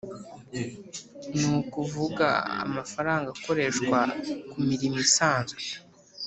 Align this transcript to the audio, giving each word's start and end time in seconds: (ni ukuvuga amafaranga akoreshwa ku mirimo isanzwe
(ni 1.35 1.45
ukuvuga 1.59 2.27
amafaranga 2.65 3.27
akoreshwa 3.35 3.99
ku 4.49 4.57
mirimo 4.69 4.97
isanzwe 5.07 5.61